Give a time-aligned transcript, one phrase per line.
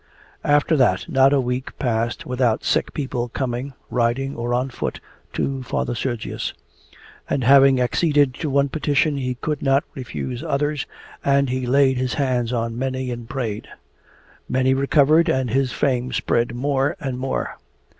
[0.43, 4.99] After that, not a week passed without sick people coming, riding or on foot,
[5.33, 6.55] to Father Sergius;
[7.29, 10.87] and having acceded to one petition he could not refuse others,
[11.23, 13.67] and he laid his hands on many and prayed.
[14.49, 17.57] Many recovered, and his fame spread more and more.